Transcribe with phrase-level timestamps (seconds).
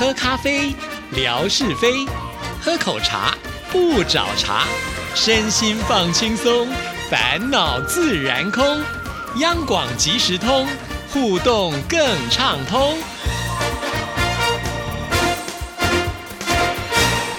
[0.00, 0.74] 喝咖啡，
[1.10, 2.08] 聊是非；
[2.58, 3.36] 喝口茶，
[3.70, 4.64] 不找茬。
[5.14, 6.66] 身心放轻松，
[7.10, 8.64] 烦恼自然空。
[9.40, 10.66] 央广即时通，
[11.12, 12.00] 互动更
[12.30, 12.96] 畅通。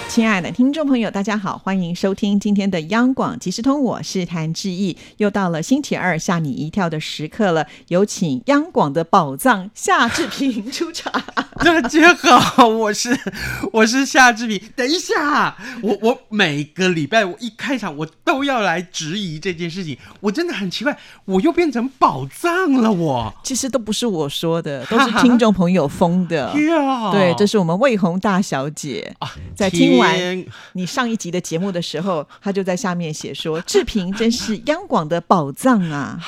[0.07, 4.95] 亲爱的听众朋友，大家好，欢迎收听今天的央广即时通，我是谭志毅。
[5.17, 11.11] 又到了星期二吓你一跳的时刻了，有请央广的宝藏夏志平出场。
[11.63, 13.15] 大家好，我是
[13.71, 14.59] 我是夏志平。
[14.75, 22.91] 等一下，我我每个礼拜我一开场我都要来质疑这件事情，我真的很奇怪，我又变成宝藏了。
[22.91, 26.51] 我其实都不是我说的， 都是听众朋友封的。
[26.59, 36.19] 呀对，这是我们魏红大小姐啊在听完你上一集的节目的时候，她就在下面写说：“志平真是央广的宝藏啊！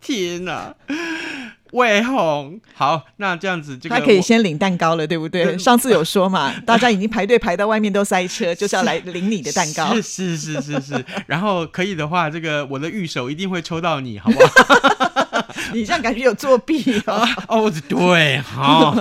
[0.00, 0.74] 天哪，
[1.72, 5.56] 魏红，好，那这样子这个他可以先领蛋糕了，对不对？
[5.58, 9.94] 上次有说嘛， 大家已经排队排到外面都塞车，就是要来领你的蛋糕。
[10.00, 15.19] 是是是是是，然后可以的话，这个我的玉手一定会抽到你，好不好？
[15.72, 17.26] 你这样感觉有作弊哦。
[17.48, 18.92] 哦，对，好、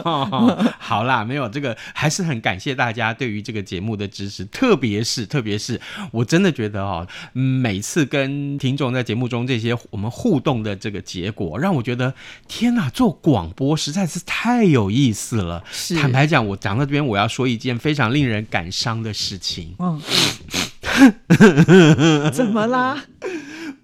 [0.79, 5.79] 好啦，没有这个，还是很感谢大家对于这个节目的支持，特别是特别是，
[6.11, 12.13] 我真的觉得哦，每次跟听众在节目中这些我们互动的这个结果，让我觉得
[12.47, 15.63] 天哪，做广播实在是太有意思了。
[15.99, 20.01] 坦白讲，我讲到这边，我要说一件非常令人感伤的事情，嗯，
[22.31, 23.03] 怎么啦？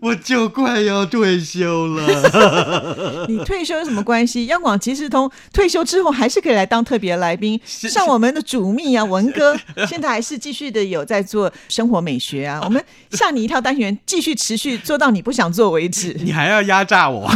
[0.06, 3.26] 我就快要退休了。
[3.28, 4.46] 你退休有什么关系？
[4.46, 12.62] 央广即时通退休之后还是可以来当特别来宾，是像我们的主秘啊文哥，现在还是继续的有在做生活美学啊。
[12.66, 16.16] 我们吓你一跳单元继续持续做到你不想做为止。
[16.20, 17.28] 你还要压榨我？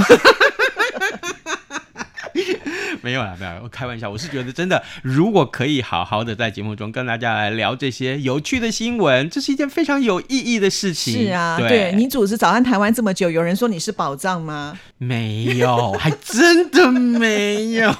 [3.09, 4.07] 没有啦，没有啦，我开玩笑。
[4.07, 11.25] 我是觉得真的，如果可以好好的在节目中跟大家来聊这些有趣的新闻，这是一件非常有意义的事情。
[11.25, 14.77] 是啊，对，对你主持早安台湾这么久，有人说你是宝藏吗？
[14.99, 17.91] 没有，还真的没有。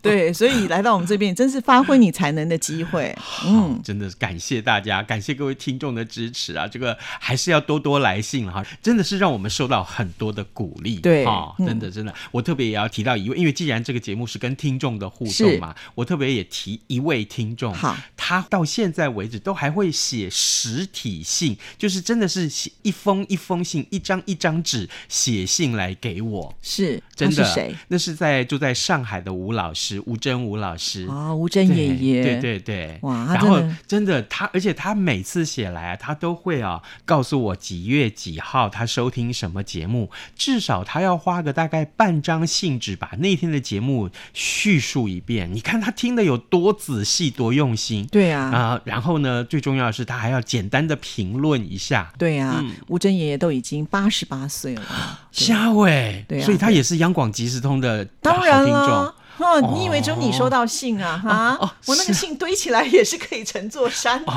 [0.00, 3.12] 对，所以来到我们这边，真是发挥你才能的机会。
[3.46, 6.68] 嗯，真的是感谢大家，感谢各位听众的支持啊！
[6.68, 11.00] 这个还是要多多来信了哈，真的是让我们受到很多的鼓励。
[11.00, 26.54] 对哈、嗯真的真的，我特别也要提到一位，因为既然这个节目是跟听众的互动嘛，我特别也提一位听众，好，他到现在为止都还会写实体信，就是真的是写一封一封信，一张一张纸写信来给我。
[26.60, 27.74] 是，真的？
[27.88, 31.06] 那是在住在上海的吴老师，吴真吴老师。
[31.06, 32.22] 啊，吴真爷爷。
[32.22, 45.52] 对对对，哇然后真的真的他，而且他每次写来啊，他都会啊告诉我几月几号他收听什么节目，至少他要花个大概半张信纸把那天的节目叙述一遍。
[45.52, 48.06] 你看他听的有多仔细，多用心。
[48.10, 52.10] 对啊，啊、然后呢，最重要的是他还要简单的评论一下。
[52.16, 54.82] 对啊，嗯吴珍爷爷都已经八十八岁了。
[55.30, 59.14] 对虾伟，对啊所以他也是央广即时通的当然好听众了。。
[59.38, 61.20] 哦，你以为只有你收到信啊？
[61.22, 64.32] 哈、哦我那个信堆起来也是可以成座山的。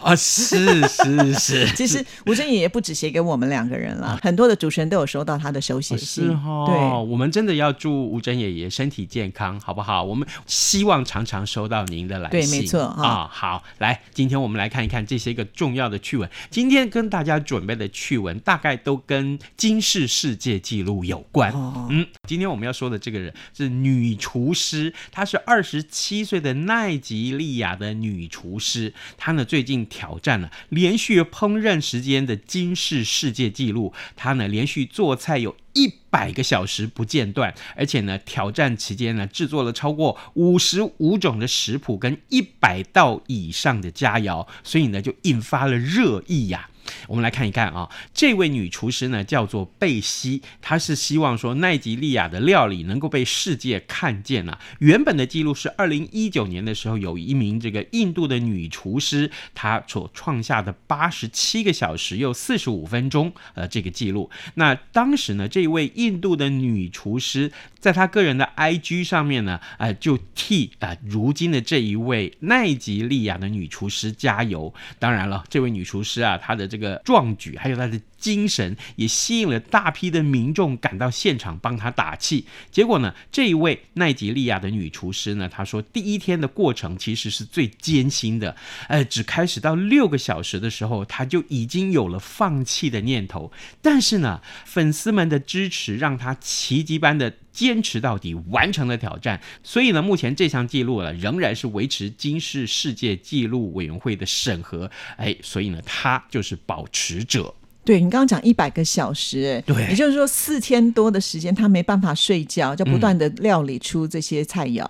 [0.00, 6.24] 啊，是是是， 其实吴珍爷爷不止写给我们两个人了，很多的主持人都有收到他的手写信。
[6.24, 6.76] 是哦，对，
[7.10, 10.02] 我们真的要祝吴珍爷爷身体健康，好不好？
[10.02, 12.40] 我们希望常常收到您的来信。
[12.40, 16.28] 对没错啊啊、好，来，今天我们来看一看这些个重要的趣闻。
[16.50, 21.52] 今天跟大家准备的趣闻，大概都跟金氏世界纪录有关。
[21.52, 28.92] 哦嗯，今天我们要说的这个人是女女厨师，她是二十七岁的奈及利亚的女厨师。
[29.16, 35.56] 她呢最近挑战了连续烹饪时间的金氏世界纪录，她呢连续做菜有。
[35.74, 46.68] 一百个小时不间断，而且呢，挑战期间呢，制作了超过五十五种的食谱跟一百道以上的佳肴，所以呢，就引发了热议呀、
[47.06, 54.58] 我们来看一看啊，这位女厨师呢叫做贝西，她是希望说奈及利亚的料理能够被世界看见啊。
[54.78, 64.30] 原本的记录是二零一九年的时候，有一名这个印度的女厨师，她所创下的八十七个小时又四十五分钟，呃，这个记录。
[64.54, 74.72] 那当时呢，这位印度的女厨师在她个人的 IG 上面呢，呃，就替啊、如今的这一位奈及利亚的女厨师加油。
[74.98, 82.44] 当然了，这位女厨师啊，她的这这个壮举还有他的精神，也吸引了大批的民众赶到现场帮他打气。
[82.70, 88.54] 结果呢，这一位奈及利亚的女厨师呢，她说第一天的过程其实是最艰辛的，
[88.88, 93.52] 呃，只开始到六个小时的时候，她就已经有了放弃的念头。
[93.80, 99.40] 但是呢，粉丝们的支持让她奇迹般的坚持到底，完成了挑战。
[99.62, 104.90] 所以呢，目前这项记录呢，仍然是维持金氏世界纪录委员会的审核。
[105.16, 107.54] 哎，所以呢，她就是保持者。
[107.88, 114.84] 对你刚刚讲一百个小时，哎，对也就是说四天多的时间，他没办法睡觉，就不断的料理出这些菜肴，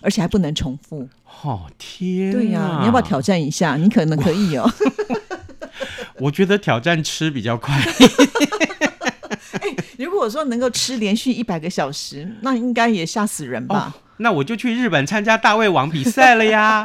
[0.00, 1.08] 而且还不能重复。
[1.44, 2.32] 哦天！
[2.32, 3.22] 对呀、你要不要挑？
[3.22, 3.76] 战一下？
[3.76, 4.68] 你可能可以哦。
[6.18, 7.80] 我觉得挑战吃比较快。
[9.96, 13.94] 如果说能够吃连续一百个小时，那应该也吓死人吧？
[14.16, 16.84] 那我就去日本参加大胃王比赛了呀，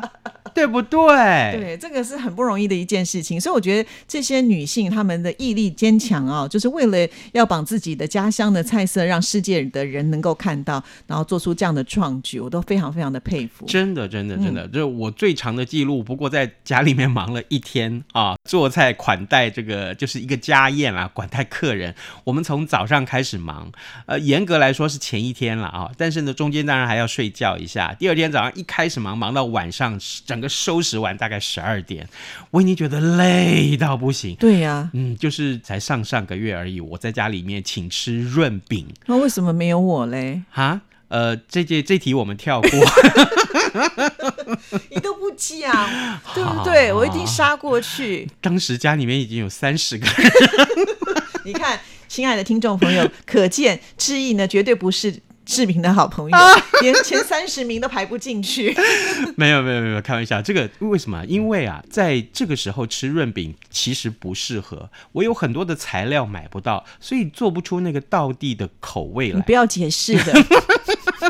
[0.57, 1.07] 对不对？
[1.53, 13.67] 对，这个是很不容易的一件事情，所以我觉得这些女性她们的毅力坚强啊，就是为了要把自己的家乡的菜色让世界的人能够看到，然后做出这样的创举，我都非常非常的佩服。
[13.67, 16.01] 真的，真的，真的，就是我最长的记录。
[16.01, 21.93] 不过在家里面忙了一天啊，做菜款待这个就是一个家宴啊，款待客人。
[22.23, 23.71] 我们从早上开始忙，
[24.07, 27.93] 呃，严格来说是前一天了啊，但是呢，中间当然还要睡觉一下。
[27.99, 32.07] 第二天早上一开始忙，忙到晚上，整个收拾完大概十二点，
[32.51, 34.35] 我已经觉得累到不行。
[34.35, 40.41] 对呀、嗯，就是才上上个月而已，我在家里面请吃润饼那为什么没有我嘞？
[40.51, 40.81] 哈。
[41.09, 42.69] 呃，这这这题我们跳过。
[44.91, 45.71] 你都不讲，
[46.35, 46.91] 对不对？
[46.91, 48.29] 我一定杀过去。
[48.41, 50.31] 当时家里面已经有三十个人，
[51.45, 51.79] 你看，
[52.09, 56.37] 亲爱的听众朋友，可见志意呢绝对不是志明的好朋友，
[56.81, 58.75] 连前三十名都排不进去。
[59.37, 60.41] 没有没有没有，开玩笑。
[60.41, 61.25] 这个为什么？
[61.25, 69.37] 因为啊，在这个时候吃润饼其实不适合，我有很多的材料买不到，所以做不出那个道地的口味来。
[69.37, 70.33] 你不要解释的，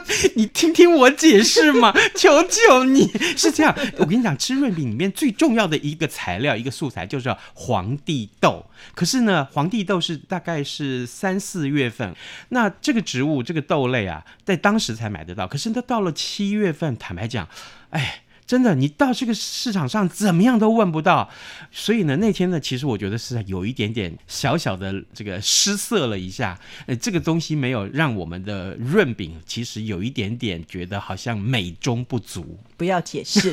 [0.36, 3.08] 你听听我解释嘛， 求求你！
[3.36, 8.66] 是这样，我跟你讲，吃润饼里面最重要的一个材料、一个素材就是皇帝豆。
[8.96, 12.16] 可是呢，皇帝豆是大概是三四月份，
[12.50, 15.48] 那这个植物这个豆类啊，在当时才买得到。
[15.48, 17.48] 可是它到了七月份，坦白讲，
[17.90, 18.22] 哎。
[18.48, 21.30] 真的，你到这个市场上怎么样都问不到，
[21.70, 33.52] 所以呢，那天呢，其实我觉得是有一点点小小的这个失色了一下，呃，这个东西没有让我们的润饼其实有一点点觉得好像美中不足，不要解释。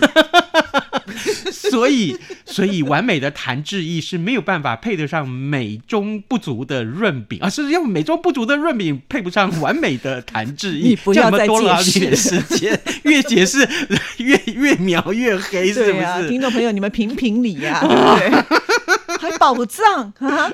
[1.52, 13.68] 所以，所以完美的弹志毅是没有办法配得上美中不足的润饼啊，是要美中不足的润饼配不上完美的弹制意， 你不要再这样有没有多了解释一点时间，越解释
[14.18, 16.28] 越越描越黑，是不是？
[16.28, 19.18] 听众朋友，你们评评理呀、对不对？
[19.18, 20.52] 还宝藏啊！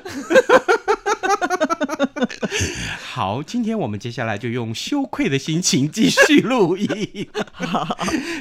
[3.01, 6.87] 好，今天我们接下来就用羞愧的心情继续录音。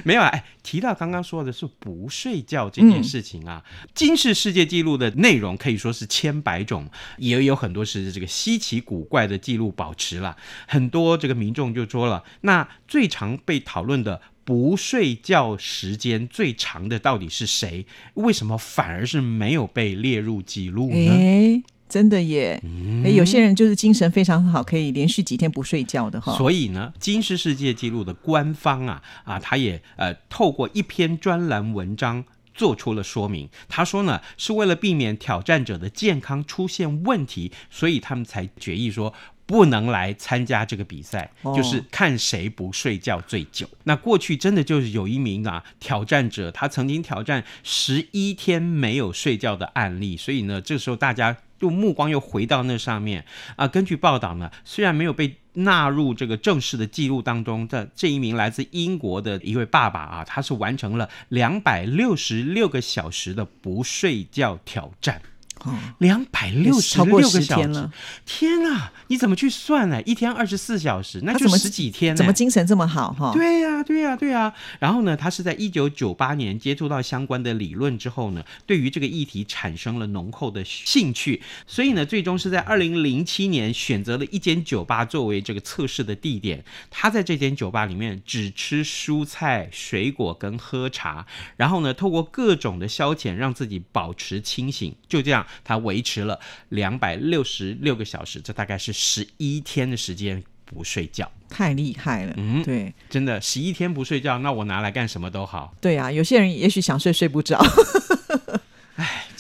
[0.05, 3.63] 没有啊，哎，提到刚刚说的是不睡觉这件事情啊，
[3.95, 10.37] 今世世界纪录的内容可以说是千百种，也有很多是这个稀奇古怪的记录保持了。
[10.67, 14.21] 很多这个民众就说了，那最常被讨论的。
[14.43, 17.87] 不睡觉时间最长的到底是谁？
[18.15, 21.13] 为什么反而是没有被列入记录呢？
[21.13, 22.63] 哎，真的耶！
[23.05, 26.35] 哎，有些人就是精神非常好，可以连续几天不睡觉的哈。
[26.39, 32.25] 所以呢，金氏世界纪录的官方啊啊，他也呃透过一篇专栏文章。
[32.53, 39.15] 做出了说明，他说呢，是为了避免挑战者的健康出现问题，所以他们才决议说
[39.47, 43.67] 不能来参加这个比赛，哦就是看谁不睡觉最久。
[43.85, 53.25] 那过去真的就是有一名啊挑战者，他曾经挑战十一天没有睡觉的案例，所以呢，这时候大家就目光又回到那上面
[53.55, 53.69] 啊。
[53.69, 65.21] 根据报道呢，虽然没有被纳入这个正式的记录当中但这一名来自英国的一位爸爸啊，他是完成了两百六十六个小时的不睡觉挑战。
[65.65, 67.93] 哦，两百六十超过十六个小时天了，，
[68.25, 68.93] 天啊！
[69.09, 70.01] 你怎么去算呢？
[70.03, 72.17] 一天二十四小时，那就十几天呢？
[72.17, 73.33] 怎么精神这么好哈？
[73.35, 86.65] 对呀、对呀、对呀、然后呢，他是在一九九八年接触到相关的理论之后呢，对于这个议题产生了浓厚的兴趣，所以呢，最终是在二零零七年选择了一间酒吧作为这个测试的地点。
[86.91, 91.27] 他在这间酒吧里面只吃蔬菜、水果跟喝茶，
[91.57, 94.95] 然后呢，透过各种的消遣让自己保持清醒。
[95.09, 96.39] 就这样，他维持了
[96.71, 101.31] 两百六十六个小时，这大概是十一天的时间不睡觉。
[101.49, 102.35] 太厉害了。
[102.37, 105.75] 嗯对真的，十一天不睡觉，那我拿来干什么都好。
[105.81, 107.61] 对啊，有些人也许想睡睡不着。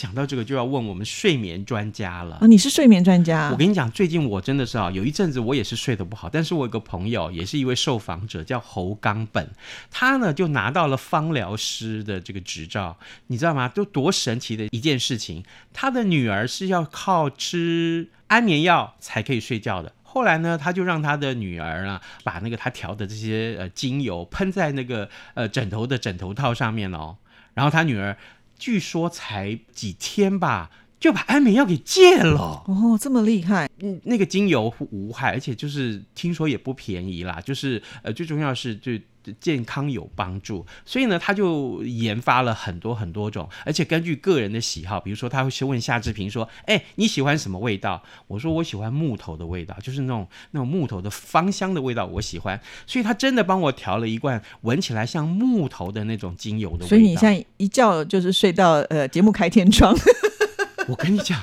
[0.01, 2.47] 讲到这个就要问我们睡眠专家了啊，。
[2.47, 9.47] 你是睡眠专家我，跟你讲，最近我真的是啊，有一阵子我也是睡得不好，但是我有个朋友，也是一位受访者，叫侯刚本，
[9.91, 13.69] 他呢就拿到了芳疗师的这个执照，你知道吗？
[13.69, 15.45] 就多神奇的一件事情。
[15.75, 19.93] 他的女儿是要靠吃安眠药才可以睡觉的。
[20.03, 27.19] 后来呢，他就让他的女儿啊，把那个他调的这些呃精油喷在那个呃枕头的枕头套上面哦。
[27.53, 28.17] 然后他女儿
[28.61, 32.63] 据说才几天吧，就把安眠药给戒了。
[32.67, 38.93] 哦，这么厉害，嗯，那个精油无害，而且就是听说也不便宜啦，就是呃最重要是就
[39.41, 48.03] 健康有帮助，所以呢他就研发了很多很多种，而且根据个人的喜好，比如说他会去问夏志平说，哎你喜欢什么味道？
[48.27, 56.87] 我说我喜欢木头的味道，就是那种那种木头的芳香的味道，我喜欢，所以他真的帮我调了一罐闻起来像木头的那种精油的味道。
[56.89, 59.95] 所以你现在一觉就是睡到呃节目开天窗，
[60.89, 61.39] 我跟你讲，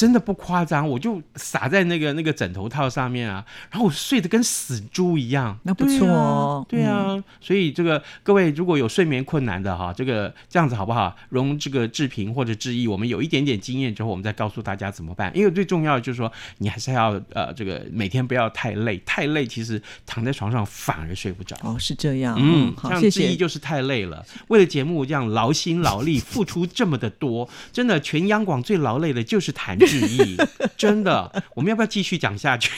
[0.00, 5.58] 真的不夸张，我就撒在那个那个枕头套上面啊，然后我睡得跟死猪一样。
[5.64, 11.14] 那不错哦对啊，所以这个各位如果有睡眠困难的哈，这个这样子好不好？
[11.28, 15.30] 容这个志平或者志毅，我们有一点点经验之后，我们再告诉大家怎么办。
[15.36, 21.54] 因为最重要的就是说，你还是要呃这个每天不要太累，太累其实躺在床上反而睡不着。
[21.62, 23.36] 哦，是这样，嗯，像志毅谢。
[23.36, 30.36] 就是太累了，为了节目这样劳心劳力，付出这么的多，真的全央广最劳累的就是谭志毅，
[30.78, 31.42] 真的。
[31.54, 32.70] 我们要不要继续讲下去？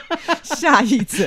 [0.44, 1.26] 下一则，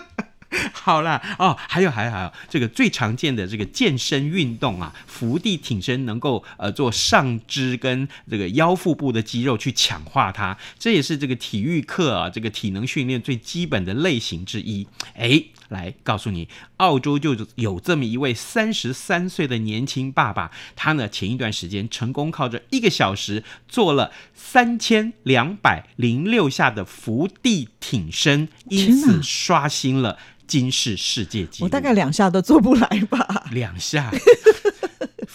[0.72, 14.86] 好啦，哦，还有还有还有，这个最常见的这个健身运动啊，伏地挺身能够呃做上肢跟这个腰腹部的肌肉去强化它，这也是这个体育课啊这个体能训练最基本的类型之一。
[15.14, 31.64] 哎，来告诉你，澳洲就有这么一位三十三岁的年轻爸爸，他呢前一段时间成功靠着一个小时做了三千两百零六下的伏地挺身，因此刷新了金氏世界纪录。
[31.64, 33.44] 我大概两下都做不来吧？
[33.50, 34.12] 两下。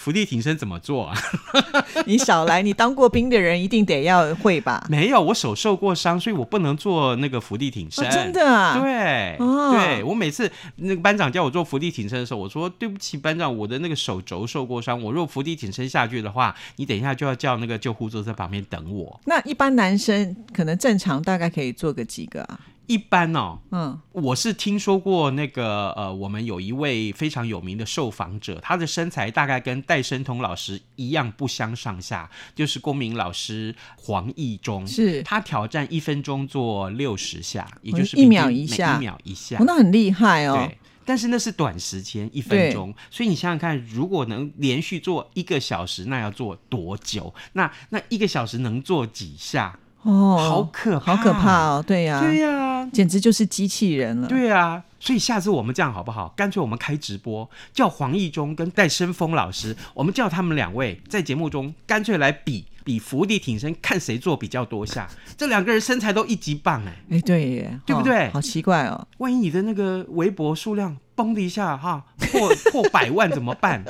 [0.02, 1.16] 伏地挺身怎么做啊？
[2.06, 4.84] 你少来，你当过兵的人一定得要会吧？
[4.90, 8.04] 没有，我手受过伤，所以我不能做那个伏地挺身。
[8.04, 8.80] 哦真的啊？
[8.82, 19.20] 对，哦对我每次那个班长叫我做伏地挺身的时候，我说对不起，班长，我的那个手肘受过伤，我若伏地挺身下去的话，你等一下就要叫那个救护车在旁边等我。
[19.26, 22.58] 那一般男生可能正常大概可以做个几个啊？
[22.86, 40.78] 一般哦，嗯，我是听说过那个呃，我们有一位非常有名的受访者，他的身材大概跟戴生彤老师一样不相上下，就是公民老师黄义中，是他挑战一分钟做六十下，也就是一秒一下一秒一下哦，，那很厉害哦对。。
[41.04, 47.34] 但是那是短时间，一分钟，所以你想想看，如果能连续做一个小时，那要做多久？
[47.54, 49.76] 那那一个小时能做几下？
[50.02, 51.84] 哦，好可怕，好可怕哦！
[51.84, 52.61] 对呀、对呀、
[52.92, 54.28] 简直就是机器人了。
[54.28, 56.32] 对啊，所以下次我们这样好不好？
[56.36, 65.08] 干脆我们开直播，叫黄义中跟戴生峰老师，我们叫他们两位在节目中干脆来比比伏地挺身，看谁做比较多下。
[65.36, 69.06] 这两个人身材都一级棒哎，哎，对耶，哦对不对好奇怪哦。
[69.18, 73.82] 万一你的那个微博数量嘣的一下哈破破百万怎么办？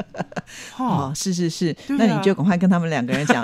[0.76, 3.42] 哦 哈，，是是是，啊那你就赶快跟他们两个人讲，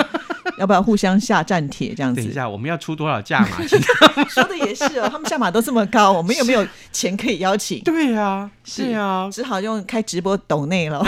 [0.58, 2.20] 要不要互相下战帖这样子？
[2.20, 3.48] 等一下我们要出多少价码？
[3.66, 3.80] 请
[4.28, 7.80] 说的也是哦，他们下码都这么高，我们有没有钱可以邀请？
[7.84, 11.04] 对啊，是是啊，只好用开直播抖内了。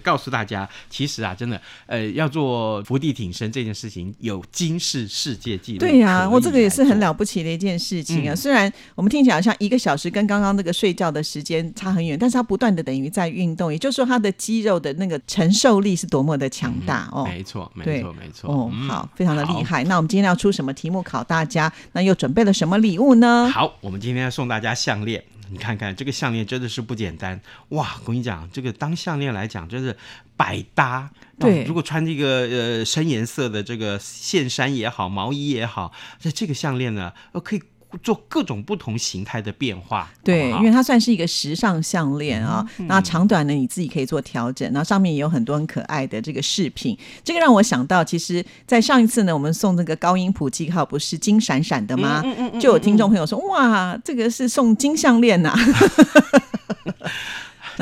[0.00, 5.78] 告诉大家，其实啊，真的，呃，要做伏地挺身这件事情有金氏世界纪录。
[5.78, 8.34] 对呀、我这个也是很了不起的一件事情啊。
[8.34, 17.24] 嗯虽然我们听起来好像一个小时跟刚刚那个睡觉的时间差很远，但是它不断的等于在运动，也就是说它的肌肉的那个承受力是多么的强大、哦。
[17.26, 18.50] 没错，没对错，没错。
[18.50, 19.84] 哦，嗯好，非常的厉害。
[19.84, 21.70] 那我们今天要出什么题目考大家？
[21.92, 23.50] 那又准备了什么礼物呢？
[23.52, 27.40] 好，我们今天要送大家项链，你看看这个项链真的是不简单
[27.70, 27.96] 哇！
[28.04, 29.96] 我跟你讲，这个当项链来讲，真是
[30.36, 31.10] 百搭。
[31.38, 35.92] 对哦如果穿这个呃深颜色的这个线衫也好，毛衣也好，
[36.22, 37.62] 那这个项链呢，呃，可以
[38.02, 40.10] 做各种不同形态的变化。
[40.22, 46.96] 对，好好因为它算是一个时尚项链啊、嗯那长短呢你自己可以做调整，然后上面也有很多很可爱的这个饰品。
[47.22, 52.22] 这个让我想到，其实，在上一次呢，我们送那个高音谱记号不是金闪闪的吗？
[52.60, 55.54] 就有听众朋友说，哇，这个是送金项链呐、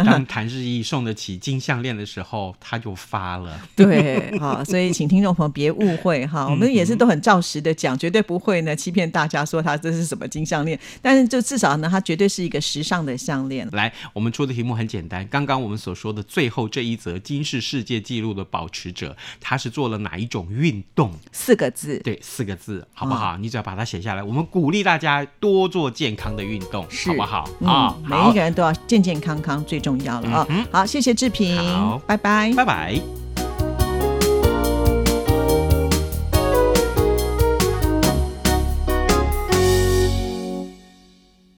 [0.07, 3.59] 当谭志毅送得起金项链的时候，他就发了。
[3.75, 13.69] 对，好，所以请听众朋友别误会哈，我们也是都很照实的讲，绝对不会呢欺骗大家说他这是什么金项链，但是就至少呢，它绝对是一个时尚的项链。
[13.73, 21.12] 来，我们出的题目很简单，刚刚我们所说的最后这一则金氏世界纪录的保持者，他是做了哪一种运动？
[21.33, 23.37] 四个字，对，四个字，好不好？
[23.38, 24.23] 你只要把它写下来。
[24.23, 27.49] 我们鼓励大家多做健康的运动，好不好？
[27.64, 30.47] 啊，每一个人都要健健康康，最重要了啊！
[30.71, 33.28] 好，谢谢志平，好，拜拜，拜拜。